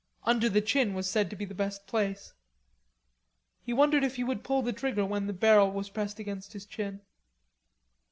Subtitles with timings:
[0.23, 2.33] Under the chin was said to be the best place.
[3.61, 6.65] He wondered if he would pull the trigger when the barrel was pressed against his
[6.65, 7.01] chin.